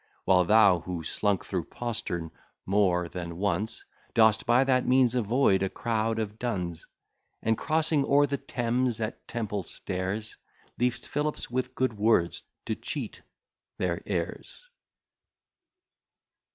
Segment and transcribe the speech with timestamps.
[0.25, 2.31] While thou, who slunk thro' postern
[2.65, 3.85] more than once,
[4.15, 6.87] Dost by that means avoid a crowd of duns,
[7.43, 10.37] And, crossing o'er the Thames at Temple Stairs,
[10.79, 13.21] Leav'st Phillips with good words to cheat
[13.77, 14.67] their ears.